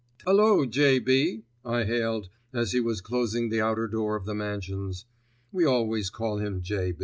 [0.25, 5.05] "Hullo, J.B.," I hailed as he was closing the outer door of the mansions.
[5.51, 6.95] We always call him "J.